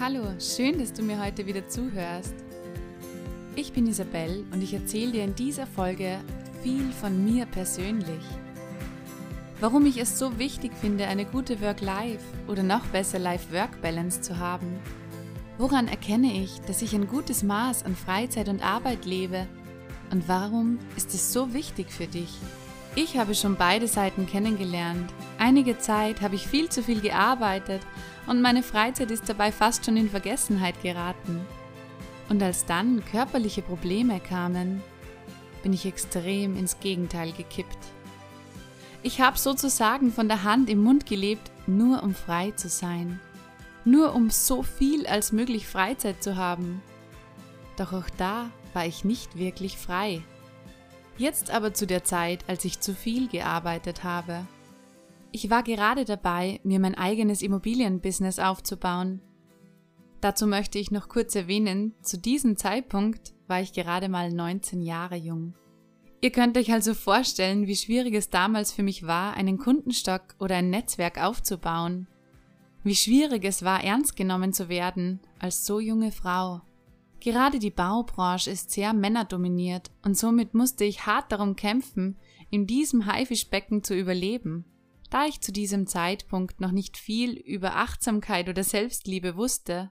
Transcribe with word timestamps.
Hallo, 0.00 0.22
schön, 0.38 0.78
dass 0.78 0.92
du 0.92 1.02
mir 1.02 1.20
heute 1.20 1.44
wieder 1.44 1.68
zuhörst. 1.68 2.32
Ich 3.56 3.72
bin 3.72 3.88
Isabel 3.88 4.44
und 4.52 4.62
ich 4.62 4.72
erzähle 4.72 5.10
dir 5.10 5.24
in 5.24 5.34
dieser 5.34 5.66
Folge 5.66 6.20
viel 6.62 6.92
von 6.92 7.24
mir 7.24 7.46
persönlich. 7.46 8.22
Warum 9.58 9.86
ich 9.86 9.98
es 9.98 10.16
so 10.16 10.38
wichtig 10.38 10.70
finde, 10.80 11.08
eine 11.08 11.24
gute 11.24 11.60
Work-Life 11.60 12.22
oder 12.46 12.62
noch 12.62 12.86
besser 12.86 13.18
Life-Work-Balance 13.18 14.20
zu 14.20 14.38
haben. 14.38 14.78
Woran 15.58 15.88
erkenne 15.88 16.44
ich, 16.44 16.60
dass 16.60 16.80
ich 16.80 16.94
ein 16.94 17.08
gutes 17.08 17.42
Maß 17.42 17.84
an 17.84 17.96
Freizeit 17.96 18.48
und 18.48 18.64
Arbeit 18.64 19.04
lebe? 19.04 19.48
Und 20.12 20.28
warum 20.28 20.78
ist 20.96 21.12
es 21.12 21.32
so 21.32 21.52
wichtig 21.52 21.90
für 21.90 22.06
dich? 22.06 22.38
Ich 23.00 23.16
habe 23.16 23.36
schon 23.36 23.54
beide 23.54 23.86
Seiten 23.86 24.26
kennengelernt. 24.26 25.14
Einige 25.38 25.78
Zeit 25.78 26.20
habe 26.20 26.34
ich 26.34 26.48
viel 26.48 26.68
zu 26.68 26.82
viel 26.82 27.00
gearbeitet 27.00 27.80
und 28.26 28.42
meine 28.42 28.64
Freizeit 28.64 29.12
ist 29.12 29.28
dabei 29.28 29.52
fast 29.52 29.84
schon 29.84 29.96
in 29.96 30.10
Vergessenheit 30.10 30.82
geraten. 30.82 31.46
Und 32.28 32.42
als 32.42 32.64
dann 32.64 33.04
körperliche 33.04 33.62
Probleme 33.62 34.18
kamen, 34.18 34.82
bin 35.62 35.72
ich 35.72 35.86
extrem 35.86 36.56
ins 36.56 36.80
Gegenteil 36.80 37.30
gekippt. 37.30 37.78
Ich 39.04 39.20
habe 39.20 39.38
sozusagen 39.38 40.10
von 40.10 40.26
der 40.26 40.42
Hand 40.42 40.68
im 40.68 40.82
Mund 40.82 41.06
gelebt, 41.06 41.52
nur 41.68 42.02
um 42.02 42.16
frei 42.16 42.50
zu 42.50 42.68
sein. 42.68 43.20
Nur 43.84 44.12
um 44.12 44.28
so 44.28 44.64
viel 44.64 45.06
als 45.06 45.30
möglich 45.30 45.68
Freizeit 45.68 46.20
zu 46.20 46.34
haben. 46.34 46.82
Doch 47.76 47.92
auch 47.92 48.10
da 48.16 48.50
war 48.74 48.86
ich 48.86 49.04
nicht 49.04 49.38
wirklich 49.38 49.78
frei. 49.78 50.24
Jetzt 51.18 51.50
aber 51.50 51.74
zu 51.74 51.86
der 51.86 52.04
Zeit, 52.04 52.44
als 52.48 52.64
ich 52.64 52.78
zu 52.78 52.94
viel 52.94 53.28
gearbeitet 53.28 54.04
habe. 54.04 54.46
Ich 55.32 55.50
war 55.50 55.64
gerade 55.64 56.04
dabei, 56.04 56.60
mir 56.62 56.78
mein 56.78 56.94
eigenes 56.94 57.42
Immobilienbusiness 57.42 58.38
aufzubauen. 58.38 59.20
Dazu 60.20 60.46
möchte 60.46 60.78
ich 60.78 60.90
noch 60.92 61.08
kurz 61.08 61.34
erwähnen, 61.34 61.92
zu 62.02 62.18
diesem 62.18 62.56
Zeitpunkt 62.56 63.34
war 63.48 63.60
ich 63.60 63.72
gerade 63.72 64.08
mal 64.08 64.32
19 64.32 64.80
Jahre 64.80 65.16
jung. 65.16 65.54
Ihr 66.20 66.30
könnt 66.30 66.56
euch 66.56 66.72
also 66.72 66.94
vorstellen, 66.94 67.66
wie 67.66 67.76
schwierig 67.76 68.14
es 68.14 68.30
damals 68.30 68.72
für 68.72 68.82
mich 68.82 69.06
war, 69.06 69.34
einen 69.34 69.58
Kundenstock 69.58 70.34
oder 70.38 70.56
ein 70.56 70.70
Netzwerk 70.70 71.22
aufzubauen. 71.22 72.08
Wie 72.84 72.96
schwierig 72.96 73.44
es 73.44 73.64
war, 73.64 73.82
ernst 73.82 74.16
genommen 74.16 74.52
zu 74.52 74.68
werden 74.68 75.20
als 75.38 75.66
so 75.66 75.78
junge 75.78 76.10
Frau. 76.10 76.60
Gerade 77.20 77.58
die 77.58 77.70
Baubranche 77.70 78.50
ist 78.50 78.70
sehr 78.70 78.92
männerdominiert 78.92 79.90
und 80.02 80.16
somit 80.16 80.54
musste 80.54 80.84
ich 80.84 81.06
hart 81.06 81.32
darum 81.32 81.56
kämpfen, 81.56 82.16
in 82.50 82.66
diesem 82.66 83.06
Haifischbecken 83.06 83.82
zu 83.82 83.94
überleben. 83.94 84.64
Da 85.10 85.26
ich 85.26 85.40
zu 85.40 85.52
diesem 85.52 85.86
Zeitpunkt 85.86 86.60
noch 86.60 86.70
nicht 86.70 86.96
viel 86.96 87.32
über 87.32 87.76
Achtsamkeit 87.76 88.48
oder 88.48 88.62
Selbstliebe 88.62 89.36
wusste, 89.36 89.90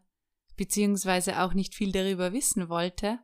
beziehungsweise 0.55 1.41
auch 1.41 1.53
nicht 1.53 1.75
viel 1.75 1.91
darüber 1.91 2.33
wissen 2.33 2.69
wollte, 2.69 3.19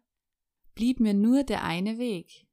blieb 0.75 0.99
mir 0.99 1.13
nur 1.13 1.43
der 1.43 1.63
eine 1.63 1.97
Weg. 1.97 2.47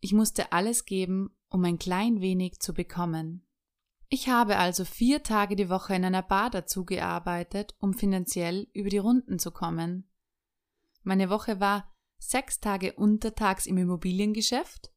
Ich 0.00 0.12
musste 0.12 0.52
alles 0.52 0.84
geben, 0.84 1.30
um 1.48 1.64
ein 1.64 1.78
klein 1.78 2.20
wenig 2.20 2.60
zu 2.60 2.72
bekommen. 2.72 3.46
Ich 4.08 4.28
habe 4.28 4.56
also 4.56 4.84
vier 4.84 5.22
Tage 5.22 5.56
die 5.56 5.68
Woche 5.68 5.94
in 5.94 6.04
einer 6.04 6.22
Bar 6.22 6.50
dazu 6.50 6.84
gearbeitet, 6.84 7.74
um 7.78 7.94
finanziell 7.94 8.68
über 8.72 8.88
die 8.88 8.98
Runden 8.98 9.38
zu 9.38 9.50
kommen. 9.50 10.09
Meine 11.02 11.30
Woche 11.30 11.60
war 11.60 11.90
sechs 12.18 12.60
Tage 12.60 12.94
untertags 12.94 13.66
im 13.66 13.78
Immobiliengeschäft 13.78 14.92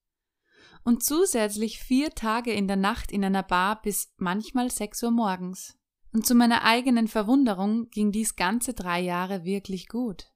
und 0.84 1.04
zusätzlich 1.04 1.80
vier 1.80 2.12
Tage 2.12 2.52
in 2.52 2.68
der 2.68 2.78
Nacht 2.78 3.12
in 3.12 3.24
einer 3.24 3.44
Bar 3.44 3.82
bis 3.82 4.14
manchmal 4.18 4.70
sechs 4.70 5.02
Uhr 5.04 5.12
morgens. 5.12 5.78
Und 6.12 6.28
zu 6.28 6.36
meiner 6.36 6.64
eigenen 6.64 7.08
Verwunderung 7.08 7.90
ging 7.90 8.12
dies 8.12 8.36
ganze 8.36 8.74
drei 8.74 9.00
Jahre 9.00 9.46
wirklich 9.46 9.88
gut. 9.88 10.32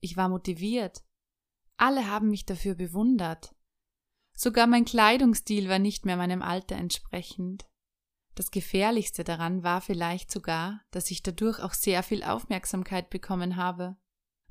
Ich 0.00 0.16
war 0.16 0.28
motiviert. 0.28 1.04
Alle 1.76 2.08
haben 2.08 2.30
mich 2.30 2.46
dafür 2.46 2.74
bewundert. 2.74 3.54
Sogar 4.34 4.66
mein 4.66 4.84
Kleidungsstil 4.84 5.68
war 5.68 5.78
nicht 5.78 6.04
mehr 6.04 6.16
meinem 6.16 6.42
Alter 6.42 6.76
entsprechend. 6.76 7.68
Das 8.34 8.50
Gefährlichste 8.50 9.24
daran 9.24 9.62
war 9.62 9.80
vielleicht 9.80 10.30
sogar, 10.30 10.80
dass 10.90 11.10
ich 11.10 11.22
dadurch 11.22 11.60
auch 11.60 11.74
sehr 11.74 12.02
viel 12.02 12.24
Aufmerksamkeit 12.24 13.10
bekommen 13.10 13.56
habe. 13.56 13.96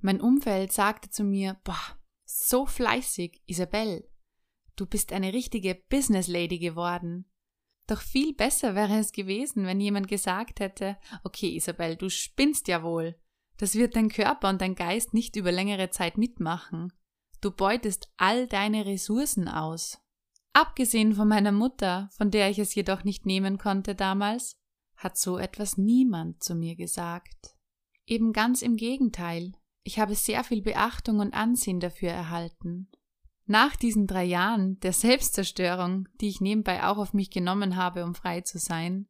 Mein 0.02 0.20
Umfeld 0.20 0.72
sagte 0.72 1.10
zu 1.10 1.24
mir, 1.24 1.58
boah, 1.64 1.98
so 2.26 2.66
fleißig, 2.66 3.42
Isabel. 3.46 4.08
Du 4.76 4.86
bist 4.86 5.14
eine 5.14 5.34
richtige 5.34 5.76
Business 5.76 6.28
Lady 6.28 6.58
geworden. 6.58 7.26
Doch 7.88 8.02
viel 8.02 8.34
besser 8.34 8.74
wäre 8.74 8.98
es 8.98 9.12
gewesen, 9.12 9.66
wenn 9.66 9.80
jemand 9.80 10.08
gesagt 10.08 10.60
hätte, 10.60 10.98
okay, 11.24 11.56
Isabel, 11.56 11.96
du 11.96 12.10
spinnst 12.10 12.68
ja 12.68 12.84
wohl. 12.84 13.16
Das 13.58 13.76
wird 13.76 13.96
dein 13.96 14.10
Körper 14.10 14.50
und 14.50 14.62
dein 14.62 14.76
Geist 14.76 15.14
nicht 15.14 15.36
über 15.36 15.52
längere 15.52 15.90
Zeit 15.92 16.18
mitmachen. 16.18 16.92
Du 17.42 17.52
beutest 17.52 18.12
all 18.18 18.48
deine 18.48 18.86
Ressourcen 18.86 19.48
aus. 19.48 20.00
Abgesehen 20.54 21.14
von 21.14 21.28
meiner 21.28 21.52
Mutter, 21.52 22.10
von 22.14 22.32
der 22.32 22.50
ich 22.50 22.60
es 22.60 22.74
jedoch 22.76 23.04
nicht 23.04 23.26
nehmen 23.26 23.58
konnte 23.58 23.94
damals, 23.94 24.58
hat 24.96 25.18
so 25.18 25.38
etwas 25.38 25.78
niemand 25.78 26.44
zu 26.44 26.56
mir 26.56 26.76
gesagt. 26.76 27.56
Eben 28.06 28.34
ganz 28.34 28.62
im 28.62 28.78
Gegenteil. 28.78 29.54
Ich 29.84 30.00
habe 30.00 30.16
sehr 30.16 30.44
viel 30.44 30.62
Beachtung 30.62 31.20
und 31.20 31.34
Ansehen 31.34 31.80
dafür 31.80 32.10
erhalten. 32.12 32.90
Nach 33.46 33.76
diesen 33.76 34.08
drei 34.08 34.24
Jahren 34.24 34.80
der 34.80 34.94
Selbstzerstörung, 34.94 36.08
die 36.22 36.30
ich 36.30 36.42
nebenbei 36.42 36.84
auch 36.84 36.98
auf 36.98 37.14
mich 37.14 37.32
genommen 37.32 37.76
habe, 37.76 38.06
um 38.06 38.16
frei 38.16 38.42
zu 38.42 38.60
sein, 38.60 39.08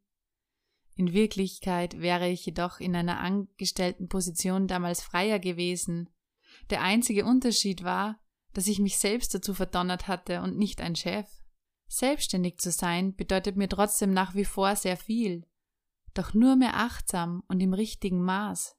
in 0.95 1.13
Wirklichkeit 1.13 1.99
wäre 1.99 2.29
ich 2.29 2.45
jedoch 2.45 2.79
in 2.79 2.95
einer 2.95 3.19
angestellten 3.19 4.07
Position 4.07 4.67
damals 4.67 5.01
freier 5.01 5.39
gewesen. 5.39 6.09
Der 6.69 6.81
einzige 6.81 7.25
Unterschied 7.25 7.83
war, 7.83 8.19
dass 8.53 8.67
ich 8.67 8.79
mich 8.79 8.97
selbst 8.97 9.33
dazu 9.33 9.53
verdonnert 9.53 10.07
hatte 10.07 10.41
und 10.41 10.57
nicht 10.57 10.81
ein 10.81 10.95
Chef. 10.95 11.27
Selbstständig 11.87 12.57
zu 12.57 12.71
sein 12.71 13.15
bedeutet 13.15 13.55
mir 13.55 13.67
trotzdem 13.67 14.13
nach 14.13 14.35
wie 14.35 14.45
vor 14.45 14.75
sehr 14.75 14.97
viel, 14.97 15.45
doch 16.13 16.33
nur 16.33 16.55
mehr 16.55 16.75
achtsam 16.75 17.43
und 17.47 17.59
im 17.61 17.73
richtigen 17.73 18.23
Maß. 18.23 18.77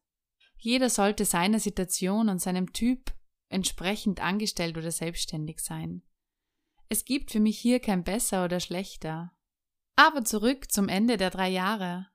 Jeder 0.65 0.91
sollte 0.91 1.25
seiner 1.25 1.59
Situation 1.59 2.29
und 2.29 2.41
seinem 2.41 2.73
Typ 2.73 3.13
entsprechend 3.49 4.21
angestellt 4.21 4.79
oder 4.79 4.93
selbstständig 4.93 5.59
sein. 5.59 6.05
Es 6.89 7.05
gibt 7.05 7.33
für 7.33 7.41
mich 7.41 7.59
hier 7.59 7.81
kein 7.81 8.05
besser 8.05 8.45
oder 8.45 8.61
schlechter. 8.61 9.33
Aber 9.97 10.25
zurück 10.25 10.71
zum 10.71 10.89
Ende 10.89 11.17
der 11.17 11.31
drei 11.31 11.49
Jahre. 11.49 12.07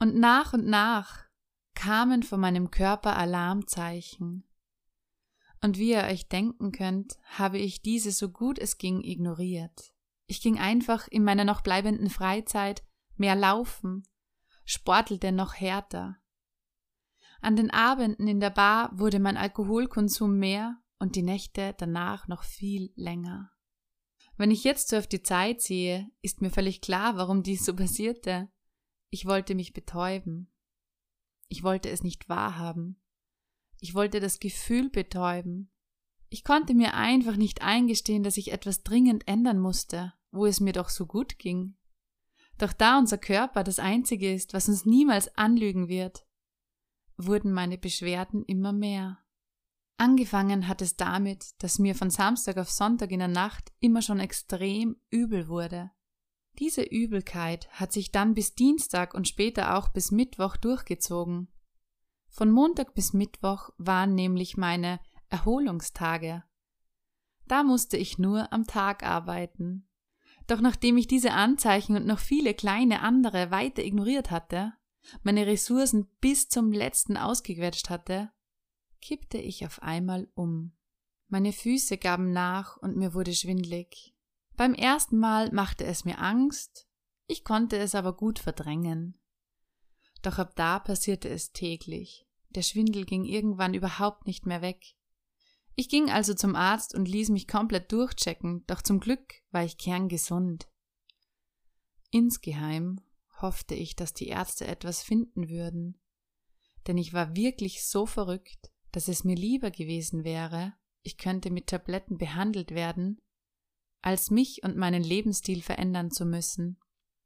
Und 0.00 0.16
nach 0.16 0.54
und 0.54 0.66
nach 0.66 1.20
kamen 1.76 2.24
von 2.24 2.40
meinem 2.40 2.72
Körper 2.72 3.16
Alarmzeichen. 3.16 4.42
Und 5.62 5.78
wie 5.78 5.92
ihr 5.92 6.02
euch 6.02 6.26
denken 6.26 6.72
könnt, 6.72 7.16
habe 7.26 7.58
ich 7.58 7.80
diese 7.80 8.10
so 8.10 8.28
gut 8.28 8.58
es 8.58 8.76
ging 8.76 9.04
ignoriert. 9.04 9.94
Ich 10.26 10.40
ging 10.40 10.58
einfach 10.58 11.06
in 11.06 11.22
meiner 11.22 11.44
noch 11.44 11.60
bleibenden 11.60 12.10
Freizeit 12.10 12.82
mehr 13.14 13.36
laufen, 13.36 14.02
sportelte 14.64 15.30
noch 15.30 15.54
härter, 15.54 16.18
an 17.40 17.56
den 17.56 17.70
Abenden 17.70 18.28
in 18.28 18.40
der 18.40 18.50
Bar 18.50 18.90
wurde 18.98 19.20
mein 19.20 19.36
Alkoholkonsum 19.36 20.38
mehr 20.38 20.78
und 20.98 21.16
die 21.16 21.22
Nächte 21.22 21.74
danach 21.78 22.28
noch 22.28 22.42
viel 22.42 22.92
länger. 22.96 23.52
Wenn 24.36 24.50
ich 24.50 24.64
jetzt 24.64 24.88
so 24.88 24.96
auf 24.96 25.06
die 25.06 25.22
Zeit 25.22 25.62
sehe, 25.62 26.10
ist 26.20 26.42
mir 26.42 26.50
völlig 26.50 26.80
klar, 26.80 27.16
warum 27.16 27.42
dies 27.42 27.64
so 27.64 27.74
passierte. 27.74 28.48
Ich 29.10 29.26
wollte 29.26 29.54
mich 29.54 29.72
betäuben. 29.72 30.52
Ich 31.48 31.62
wollte 31.62 31.88
es 31.90 32.02
nicht 32.02 32.28
wahrhaben. 32.28 33.00
Ich 33.80 33.94
wollte 33.94 34.20
das 34.20 34.40
Gefühl 34.40 34.90
betäuben. 34.90 35.70
Ich 36.28 36.44
konnte 36.44 36.74
mir 36.74 36.94
einfach 36.94 37.36
nicht 37.36 37.62
eingestehen, 37.62 38.22
dass 38.22 38.36
ich 38.36 38.52
etwas 38.52 38.82
dringend 38.82 39.28
ändern 39.28 39.58
musste, 39.58 40.12
wo 40.32 40.44
es 40.44 40.60
mir 40.60 40.72
doch 40.72 40.88
so 40.88 41.06
gut 41.06 41.38
ging. 41.38 41.76
Doch 42.58 42.72
da 42.72 42.98
unser 42.98 43.18
Körper 43.18 43.62
das 43.64 43.78
Einzige 43.78 44.32
ist, 44.32 44.54
was 44.54 44.68
uns 44.68 44.84
niemals 44.84 45.34
anlügen 45.36 45.88
wird, 45.88 46.26
wurden 47.16 47.52
meine 47.52 47.78
Beschwerden 47.78 48.44
immer 48.44 48.72
mehr. 48.72 49.18
Angefangen 49.98 50.68
hat 50.68 50.82
es 50.82 50.96
damit, 50.96 51.54
dass 51.62 51.78
mir 51.78 51.94
von 51.94 52.10
Samstag 52.10 52.58
auf 52.58 52.70
Sonntag 52.70 53.10
in 53.12 53.20
der 53.20 53.28
Nacht 53.28 53.72
immer 53.80 54.02
schon 54.02 54.20
extrem 54.20 54.96
übel 55.10 55.48
wurde. 55.48 55.90
Diese 56.58 56.82
Übelkeit 56.82 57.68
hat 57.70 57.92
sich 57.92 58.12
dann 58.12 58.34
bis 58.34 58.54
Dienstag 58.54 59.14
und 59.14 59.28
später 59.28 59.76
auch 59.76 59.88
bis 59.88 60.10
Mittwoch 60.10 60.56
durchgezogen. 60.56 61.48
Von 62.28 62.50
Montag 62.50 62.94
bis 62.94 63.12
Mittwoch 63.12 63.70
waren 63.78 64.14
nämlich 64.14 64.56
meine 64.56 65.00
Erholungstage. 65.28 66.44
Da 67.46 67.62
musste 67.62 67.96
ich 67.96 68.18
nur 68.18 68.52
am 68.52 68.66
Tag 68.66 69.02
arbeiten. 69.02 69.88
Doch 70.46 70.60
nachdem 70.60 70.96
ich 70.96 71.06
diese 71.06 71.32
Anzeichen 71.32 71.96
und 71.96 72.06
noch 72.06 72.18
viele 72.18 72.54
kleine 72.54 73.00
andere 73.00 73.50
weiter 73.50 73.84
ignoriert 73.84 74.30
hatte, 74.30 74.74
meine 75.22 75.46
Ressourcen 75.46 76.08
bis 76.20 76.48
zum 76.48 76.72
letzten 76.72 77.16
ausgequetscht 77.16 77.90
hatte, 77.90 78.30
kippte 79.00 79.38
ich 79.38 79.64
auf 79.64 79.82
einmal 79.82 80.28
um. 80.34 80.72
Meine 81.28 81.52
Füße 81.52 81.98
gaben 81.98 82.32
nach 82.32 82.76
und 82.76 82.96
mir 82.96 83.14
wurde 83.14 83.34
schwindlig. 83.34 84.14
Beim 84.56 84.74
ersten 84.74 85.18
Mal 85.18 85.52
machte 85.52 85.84
es 85.84 86.04
mir 86.04 86.18
Angst, 86.18 86.88
ich 87.26 87.44
konnte 87.44 87.76
es 87.76 87.94
aber 87.94 88.16
gut 88.16 88.38
verdrängen. 88.38 89.20
Doch 90.22 90.38
ab 90.38 90.54
da 90.56 90.78
passierte 90.78 91.28
es 91.28 91.52
täglich. 91.52 92.26
Der 92.50 92.62
Schwindel 92.62 93.04
ging 93.04 93.24
irgendwann 93.24 93.74
überhaupt 93.74 94.26
nicht 94.26 94.46
mehr 94.46 94.62
weg. 94.62 94.94
Ich 95.74 95.88
ging 95.88 96.10
also 96.10 96.32
zum 96.32 96.56
Arzt 96.56 96.94
und 96.94 97.06
ließ 97.06 97.28
mich 97.28 97.46
komplett 97.46 97.92
durchchecken, 97.92 98.64
doch 98.66 98.80
zum 98.80 98.98
Glück 98.98 99.34
war 99.50 99.62
ich 99.62 99.76
kerngesund. 99.76 100.68
Insgeheim 102.10 103.00
hoffte 103.40 103.74
ich, 103.74 103.96
dass 103.96 104.14
die 104.14 104.28
Ärzte 104.28 104.66
etwas 104.66 105.02
finden 105.02 105.48
würden, 105.48 106.00
denn 106.86 106.98
ich 106.98 107.12
war 107.12 107.34
wirklich 107.34 107.86
so 107.86 108.06
verrückt, 108.06 108.70
dass 108.92 109.08
es 109.08 109.24
mir 109.24 109.36
lieber 109.36 109.70
gewesen 109.70 110.24
wäre, 110.24 110.74
ich 111.02 111.18
könnte 111.18 111.50
mit 111.50 111.68
Tabletten 111.68 112.18
behandelt 112.18 112.70
werden, 112.72 113.20
als 114.02 114.30
mich 114.30 114.62
und 114.62 114.76
meinen 114.76 115.02
Lebensstil 115.02 115.62
verändern 115.62 116.10
zu 116.10 116.24
müssen. 116.24 116.78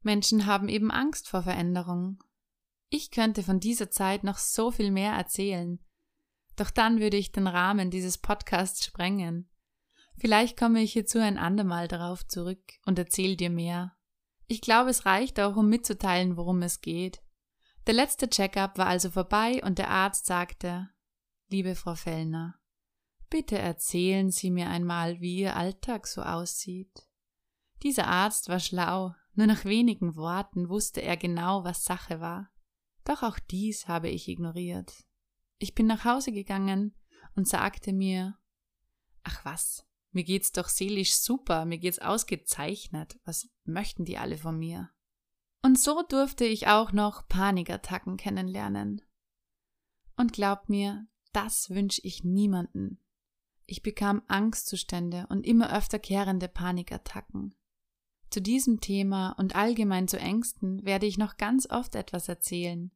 Menschen 0.03 0.47
haben 0.47 0.69
eben 0.69 0.91
Angst 0.91 1.29
vor 1.29 1.43
Veränderung. 1.43 2.23
Ich 2.89 3.11
könnte 3.11 3.43
von 3.43 3.61
dieser 3.61 3.91
Zeit 3.91 4.25
noch 4.25 4.39
so 4.39 4.71
viel 4.71 4.91
mehr 4.91 5.12
erzählen, 5.12 5.79
doch 6.57 6.71
dann 6.71 7.01
würde 7.01 7.17
ich 7.17 7.33
den 7.33 7.47
Rahmen 7.47 7.91
dieses 7.91 8.19
Podcasts 8.19 8.85
sprengen. 8.85 9.49
Vielleicht 10.17 10.59
komme 10.59 10.83
ich 10.83 10.93
hierzu 10.93 11.19
ein 11.19 11.39
andermal 11.39 11.89
darauf 11.89 12.27
zurück 12.27 12.62
und 12.85 12.99
erzähle 12.99 13.37
dir 13.37 13.51
mehr. 13.51 13.97
Ich 14.50 14.61
glaube, 14.61 14.91
es 14.91 15.06
reicht 15.06 15.38
auch, 15.38 15.55
um 15.55 15.69
mitzuteilen, 15.69 16.37
worum 16.37 16.62
es 16.62 16.81
geht. 16.81 17.23
Der 17.87 17.94
letzte 17.94 18.29
Checkup 18.29 18.79
war 18.79 18.88
also 18.88 19.08
vorbei 19.08 19.62
und 19.62 19.79
der 19.79 19.91
Arzt 19.91 20.26
sagte, 20.26 20.91
liebe 21.50 21.76
Frau 21.76 21.94
Fellner, 21.94 22.61
Bitte 23.29 23.56
erzählen 23.56 24.32
Sie 24.32 24.50
mir 24.50 24.69
einmal, 24.69 25.20
wie 25.20 25.43
Ihr 25.43 25.55
Alltag 25.55 26.08
so 26.08 26.23
aussieht. 26.23 27.06
Dieser 27.85 28.08
Arzt 28.08 28.49
war 28.49 28.58
schlau, 28.58 29.14
nur 29.35 29.47
nach 29.47 29.64
wenigen 29.64 30.17
Worten 30.17 30.69
wusste 30.69 31.00
er 31.00 31.17
genau, 31.17 31.62
was 31.62 31.85
Sache 31.85 32.20
war. 32.20 32.50
Doch 33.05 33.23
auch 33.23 33.38
dies 33.38 33.87
habe 33.87 34.08
ich 34.08 34.26
ignoriert. 34.26 35.05
Ich 35.58 35.76
bin 35.76 35.87
nach 35.87 36.05
Hause 36.05 36.32
gegangen 36.32 36.97
und 37.37 37.47
sagte 37.47 37.93
mir, 37.93 38.37
ach 39.23 39.44
was, 39.44 39.87
mir 40.12 40.25
geht's 40.25 40.53
doch 40.53 40.69
seelisch 40.69 41.15
super, 41.15 41.65
mir 41.65 41.79
geht's 41.79 41.99
ausgezeichnet, 41.99 43.19
was 43.25 43.49
möchten 43.65 44.05
die 44.05 44.19
alle 44.19 44.37
von 44.37 44.59
mir? 44.59 44.91
Und 45.62 45.79
so 45.79 46.03
durfte 46.03 46.45
ich 46.45 46.69
auch 46.69 46.93
noch 46.93 47.29
Panikattacken 47.29 48.17
kennenlernen. 48.17 49.03
Und 50.17 50.33
glaub 50.33 50.69
mir, 50.69 51.07
das 51.33 51.71
wünsche 51.71 52.01
ich 52.03 52.25
niemanden. 52.25 52.99
Ich 53.67 53.83
bekam 53.83 54.23
Angstzustände 54.27 55.27
und 55.29 55.47
immer 55.47 55.77
öfter 55.77 55.99
kehrende 55.99 56.49
Panikattacken. 56.49 57.55
Zu 58.31 58.41
diesem 58.41 58.81
Thema 58.81 59.33
und 59.39 59.55
allgemein 59.55 60.09
zu 60.09 60.19
Ängsten 60.19 60.85
werde 60.85 61.07
ich 61.07 61.19
noch 61.19 61.37
ganz 61.37 61.69
oft 61.71 61.95
etwas 61.95 62.29
erzählen. 62.29 62.91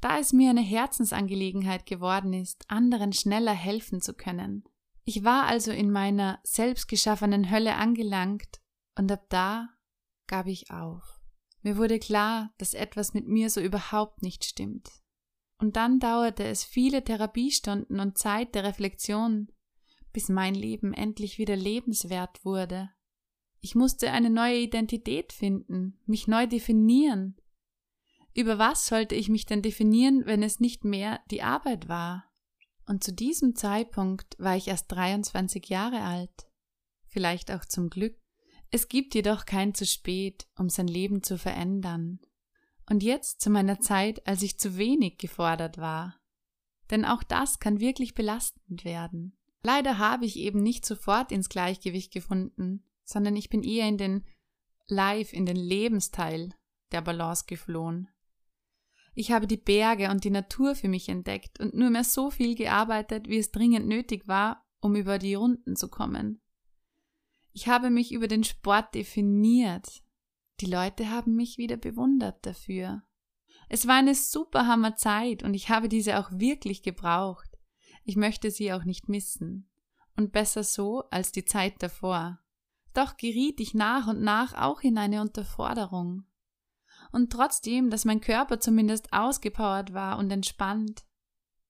Da 0.00 0.18
es 0.18 0.32
mir 0.32 0.50
eine 0.50 0.62
Herzensangelegenheit 0.62 1.86
geworden 1.86 2.32
ist, 2.32 2.70
anderen 2.70 3.12
schneller 3.12 3.54
helfen 3.54 4.00
zu 4.00 4.14
können. 4.14 4.64
Ich 5.08 5.22
war 5.22 5.46
also 5.46 5.70
in 5.70 5.92
meiner 5.92 6.40
selbstgeschaffenen 6.42 7.48
Hölle 7.48 7.76
angelangt 7.76 8.60
und 8.98 9.10
ab 9.12 9.26
da 9.28 9.68
gab 10.26 10.48
ich 10.48 10.72
auf. 10.72 11.20
Mir 11.62 11.76
wurde 11.76 12.00
klar, 12.00 12.52
dass 12.58 12.74
etwas 12.74 13.14
mit 13.14 13.28
mir 13.28 13.48
so 13.48 13.60
überhaupt 13.60 14.22
nicht 14.22 14.44
stimmt. 14.44 14.90
Und 15.58 15.76
dann 15.76 16.00
dauerte 16.00 16.42
es 16.42 16.64
viele 16.64 17.04
Therapiestunden 17.04 18.00
und 18.00 18.18
Zeit 18.18 18.56
der 18.56 18.64
Reflexion, 18.64 19.52
bis 20.12 20.28
mein 20.28 20.56
Leben 20.56 20.92
endlich 20.92 21.38
wieder 21.38 21.54
lebenswert 21.54 22.44
wurde. 22.44 22.90
Ich 23.60 23.76
musste 23.76 24.10
eine 24.10 24.28
neue 24.28 24.58
Identität 24.58 25.32
finden, 25.32 26.00
mich 26.04 26.26
neu 26.26 26.48
definieren. 26.48 27.40
Über 28.34 28.58
was 28.58 28.88
sollte 28.88 29.14
ich 29.14 29.28
mich 29.28 29.46
denn 29.46 29.62
definieren, 29.62 30.26
wenn 30.26 30.42
es 30.42 30.58
nicht 30.58 30.84
mehr 30.84 31.20
die 31.30 31.42
Arbeit 31.42 31.88
war? 31.88 32.24
Und 32.86 33.02
zu 33.02 33.12
diesem 33.12 33.56
Zeitpunkt 33.56 34.36
war 34.38 34.56
ich 34.56 34.68
erst 34.68 34.90
23 34.92 35.68
Jahre 35.68 36.02
alt. 36.02 36.46
Vielleicht 37.06 37.50
auch 37.50 37.64
zum 37.64 37.90
Glück. 37.90 38.16
Es 38.70 38.88
gibt 38.88 39.14
jedoch 39.14 39.44
kein 39.44 39.74
zu 39.74 39.84
spät, 39.84 40.46
um 40.56 40.68
sein 40.68 40.88
Leben 40.88 41.22
zu 41.22 41.38
verändern. 41.38 42.20
Und 42.88 43.02
jetzt 43.02 43.40
zu 43.40 43.50
meiner 43.50 43.80
Zeit, 43.80 44.26
als 44.26 44.42
ich 44.42 44.58
zu 44.58 44.76
wenig 44.76 45.18
gefordert 45.18 45.78
war. 45.78 46.20
Denn 46.90 47.04
auch 47.04 47.24
das 47.24 47.58
kann 47.58 47.80
wirklich 47.80 48.14
belastend 48.14 48.84
werden. 48.84 49.36
Leider 49.62 49.98
habe 49.98 50.24
ich 50.24 50.36
eben 50.36 50.62
nicht 50.62 50.86
sofort 50.86 51.32
ins 51.32 51.48
Gleichgewicht 51.48 52.12
gefunden, 52.12 52.84
sondern 53.04 53.34
ich 53.34 53.48
bin 53.48 53.64
eher 53.64 53.88
in 53.88 53.98
den 53.98 54.24
Live, 54.86 55.32
in 55.32 55.46
den 55.46 55.56
Lebensteil 55.56 56.54
der 56.92 57.00
Balance 57.00 57.44
geflohen. 57.48 58.08
Ich 59.18 59.32
habe 59.32 59.46
die 59.46 59.56
Berge 59.56 60.10
und 60.10 60.24
die 60.24 60.30
Natur 60.30 60.74
für 60.74 60.88
mich 60.88 61.08
entdeckt 61.08 61.58
und 61.58 61.72
nur 61.72 61.88
mehr 61.88 62.04
so 62.04 62.30
viel 62.30 62.54
gearbeitet, 62.54 63.28
wie 63.28 63.38
es 63.38 63.50
dringend 63.50 63.88
nötig 63.88 64.28
war, 64.28 64.66
um 64.78 64.94
über 64.94 65.18
die 65.18 65.32
Runden 65.32 65.74
zu 65.74 65.88
kommen. 65.88 66.42
Ich 67.54 67.66
habe 67.66 67.88
mich 67.88 68.12
über 68.12 68.28
den 68.28 68.44
Sport 68.44 68.94
definiert. 68.94 70.02
Die 70.60 70.66
Leute 70.66 71.10
haben 71.10 71.34
mich 71.34 71.56
wieder 71.56 71.78
bewundert 71.78 72.44
dafür. 72.44 73.04
Es 73.70 73.86
war 73.86 73.94
eine 73.94 74.14
super 74.14 74.66
Hammer 74.66 74.96
Zeit 74.96 75.42
und 75.42 75.54
ich 75.54 75.70
habe 75.70 75.88
diese 75.88 76.18
auch 76.18 76.30
wirklich 76.32 76.82
gebraucht. 76.82 77.48
Ich 78.04 78.16
möchte 78.16 78.50
sie 78.50 78.70
auch 78.74 78.84
nicht 78.84 79.08
missen. 79.08 79.70
Und 80.14 80.32
besser 80.32 80.62
so 80.62 81.04
als 81.10 81.32
die 81.32 81.46
Zeit 81.46 81.82
davor. 81.82 82.38
Doch 82.92 83.16
geriet 83.16 83.60
ich 83.60 83.72
nach 83.72 84.08
und 84.08 84.20
nach 84.20 84.52
auch 84.52 84.82
in 84.82 84.98
eine 84.98 85.22
Unterforderung. 85.22 86.26
Und 87.12 87.32
trotzdem, 87.32 87.90
dass 87.90 88.04
mein 88.04 88.20
Körper 88.20 88.60
zumindest 88.60 89.12
ausgepowert 89.12 89.92
war 89.92 90.18
und 90.18 90.30
entspannt, 90.30 91.04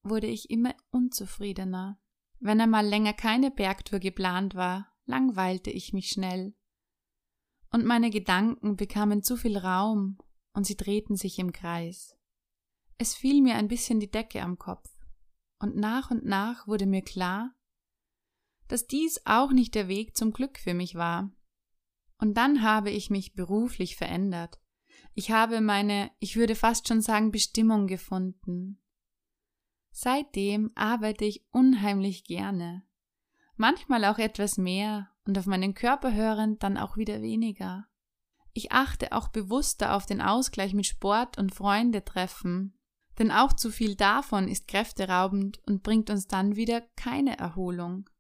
wurde 0.03 0.27
ich 0.27 0.51
immer 0.51 0.75
unzufriedener. 0.91 1.99
Wenn 2.39 2.61
einmal 2.61 2.87
länger 2.87 3.13
keine 3.13 3.51
Bergtour 3.51 3.99
geplant 3.99 4.55
war, 4.55 4.93
langweilte 5.07 5.71
ich 5.71 5.93
mich 5.93 6.09
schnell. 6.09 6.55
Und 7.71 7.85
meine 7.85 8.11
Gedanken 8.11 8.77
bekamen 8.77 9.23
zu 9.23 9.37
viel 9.37 9.57
Raum 9.57 10.19
und 10.53 10.67
sie 10.67 10.77
drehten 10.77 11.17
sich 11.17 11.39
im 11.39 11.53
Kreis. 11.53 12.17
Es 12.99 13.15
fiel 13.15 13.43
mir 13.43 13.57
ein 13.57 13.69
bisschen 13.69 14.01
die 14.01 14.11
Decke 14.11 14.43
am 14.43 14.59
Kopf 14.59 14.89
und 15.59 15.77
nach 15.77 16.11
und 16.11 16.25
nach 16.25 16.67
wurde 16.67 16.87
mir 16.87 17.03
klar, 17.03 17.55
dass 18.69 18.87
dies 18.87 19.21
auch 19.25 19.53
nicht 19.53 19.75
der 19.75 19.89
Weg 19.89 20.17
zum 20.17 20.33
Glück 20.33 20.59
für 20.59 20.75
mich 20.75 20.95
war. 20.95 21.31
Und 22.19 22.35
dann 22.35 22.63
habe 22.63 22.91
ich 22.91 23.11
mich 23.11 23.35
beruflich 23.35 23.97
verändert. 23.97 24.61
Ich 25.19 25.31
habe 25.31 25.63
meine, 25.63 26.11
ich 26.19 26.37
würde 26.37 26.55
fast 26.55 26.89
schon 26.89 27.01
sagen, 27.01 27.31
Bestimmung 27.31 27.87
gefunden. 27.87 28.79
Seitdem 29.91 30.71
arbeite 30.75 31.25
ich 31.25 31.43
unheimlich 31.51 32.25
gerne. 32.25 32.83
Manchmal 33.57 34.05
auch 34.05 34.19
etwas 34.19 34.59
mehr 34.59 35.09
und 35.25 35.39
auf 35.39 35.47
meinen 35.47 35.73
Körper 35.73 36.13
hörend 36.13 36.63
dann 36.63 36.77
auch 36.77 36.99
wieder 36.99 37.23
weniger. 37.23 37.87
Ich 38.53 38.73
achte 38.73 39.13
auch 39.13 39.29
bewusster 39.29 39.95
auf 39.95 40.05
den 40.05 40.21
Ausgleich 40.21 40.75
mit 40.75 40.85
Sport 40.85 41.39
und 41.39 41.55
Freunde 41.55 42.05
treffen, 42.05 42.79
denn 43.19 43.31
auch 43.31 43.55
zu 43.55 43.71
viel 43.71 43.97
davon 43.97 44.49
ist 44.49 44.69
kräfteraubend 44.69 45.63
und 45.67 45.83
bringt 45.83 46.11
uns 46.11 46.27
dann 46.27 46.57
wieder 46.57 46.83
keine 46.95 47.39
Erholung. 47.39 48.11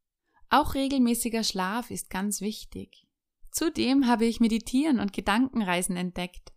Auch 0.48 0.72
regelmäßiger 0.72 1.44
Schlaf 1.44 1.90
ist 1.90 2.08
ganz 2.08 2.40
wichtig. 2.40 3.06
Zudem 3.50 4.06
habe 4.06 4.24
ich 4.24 4.40
Meditieren 4.40 4.98
und 4.98 5.12
Gedankenreisen 5.12 5.98
entdeckt. 5.98 6.55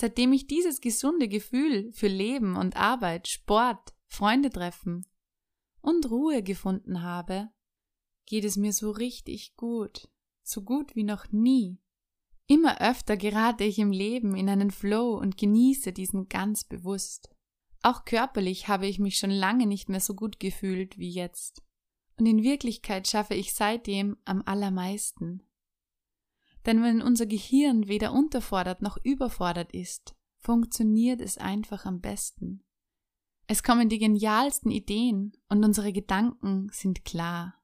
Seitdem 0.00 0.32
ich 0.32 0.46
dieses 0.46 0.80
gesunde 0.80 1.28
Gefühl 1.28 1.92
für 1.92 2.08
Leben 2.08 2.56
und 2.56 2.74
Arbeit, 2.74 3.28
Sport, 3.28 3.92
Freunde 4.06 4.48
treffen 4.48 5.06
und 5.82 6.10
Ruhe 6.10 6.42
gefunden 6.42 7.02
habe, 7.02 7.50
geht 8.24 8.46
es 8.46 8.56
mir 8.56 8.72
so 8.72 8.92
richtig 8.92 9.56
gut, 9.56 10.08
so 10.42 10.62
gut 10.62 10.96
wie 10.96 11.04
noch 11.04 11.30
nie. 11.32 11.82
Immer 12.46 12.80
öfter 12.80 13.18
gerate 13.18 13.64
ich 13.64 13.78
im 13.78 13.92
Leben 13.92 14.34
in 14.34 14.48
einen 14.48 14.70
Flow 14.70 15.18
und 15.18 15.36
genieße 15.36 15.92
diesen 15.92 16.30
ganz 16.30 16.64
bewusst. 16.64 17.28
Auch 17.82 18.06
körperlich 18.06 18.68
habe 18.68 18.86
ich 18.86 18.98
mich 18.98 19.18
schon 19.18 19.30
lange 19.30 19.66
nicht 19.66 19.90
mehr 19.90 20.00
so 20.00 20.14
gut 20.14 20.40
gefühlt 20.40 20.96
wie 20.96 21.10
jetzt. 21.10 21.62
Und 22.18 22.24
in 22.24 22.42
Wirklichkeit 22.42 23.06
schaffe 23.06 23.34
ich 23.34 23.52
seitdem 23.52 24.16
am 24.24 24.40
allermeisten. 24.46 25.42
Denn 26.66 26.82
wenn 26.82 27.02
unser 27.02 27.26
Gehirn 27.26 27.88
weder 27.88 28.12
unterfordert 28.12 28.82
noch 28.82 28.98
überfordert 29.02 29.72
ist, 29.72 30.14
funktioniert 30.38 31.20
es 31.20 31.38
einfach 31.38 31.84
am 31.84 32.00
besten. 32.00 32.64
Es 33.46 33.62
kommen 33.62 33.88
die 33.88 33.98
genialsten 33.98 34.70
Ideen 34.70 35.32
und 35.48 35.64
unsere 35.64 35.92
Gedanken 35.92 36.68
sind 36.72 37.04
klar. 37.04 37.54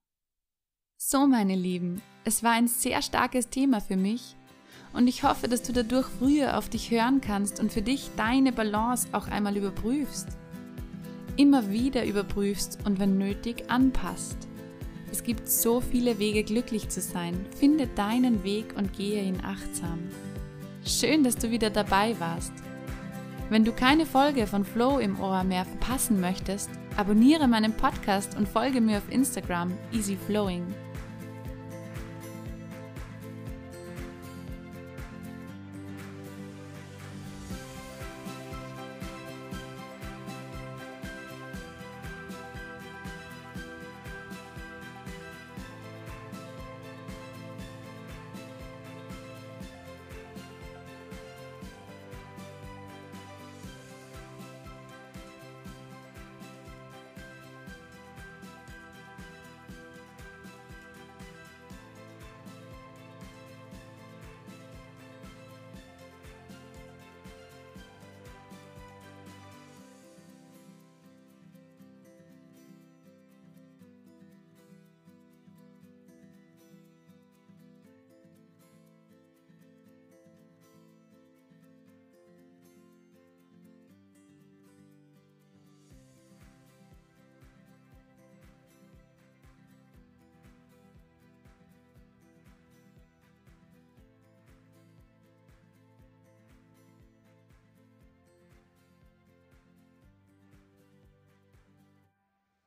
So, 0.96 1.26
meine 1.26 1.54
Lieben, 1.54 2.02
es 2.24 2.42
war 2.42 2.52
ein 2.52 2.68
sehr 2.68 3.02
starkes 3.02 3.50
Thema 3.50 3.80
für 3.80 3.96
mich 3.96 4.34
und 4.92 5.06
ich 5.06 5.22
hoffe, 5.22 5.46
dass 5.46 5.62
du 5.62 5.72
dadurch 5.72 6.06
früher 6.06 6.56
auf 6.56 6.68
dich 6.68 6.90
hören 6.90 7.20
kannst 7.20 7.60
und 7.60 7.70
für 7.70 7.82
dich 7.82 8.10
deine 8.16 8.50
Balance 8.50 9.08
auch 9.12 9.28
einmal 9.28 9.56
überprüfst. 9.56 10.28
Immer 11.36 11.70
wieder 11.70 12.06
überprüfst 12.06 12.78
und 12.86 12.98
wenn 12.98 13.18
nötig 13.18 13.70
anpasst. 13.70 14.48
Es 15.16 15.24
gibt 15.24 15.48
so 15.48 15.80
viele 15.80 16.18
Wege, 16.18 16.44
glücklich 16.44 16.90
zu 16.90 17.00
sein. 17.00 17.46
Finde 17.58 17.86
deinen 17.86 18.44
Weg 18.44 18.74
und 18.76 18.92
gehe 18.92 19.22
ihn 19.22 19.40
achtsam. 19.42 19.98
Schön, 20.84 21.24
dass 21.24 21.36
du 21.36 21.50
wieder 21.50 21.70
dabei 21.70 22.14
warst. 22.20 22.52
Wenn 23.48 23.64
du 23.64 23.72
keine 23.72 24.04
Folge 24.04 24.46
von 24.46 24.62
Flow 24.62 24.98
im 24.98 25.18
Ohr 25.18 25.42
mehr 25.42 25.64
verpassen 25.64 26.20
möchtest, 26.20 26.68
abonniere 26.98 27.48
meinen 27.48 27.72
Podcast 27.72 28.36
und 28.36 28.46
folge 28.46 28.82
mir 28.82 28.98
auf 28.98 29.10
Instagram 29.10 29.72
easyflowing. 29.90 30.66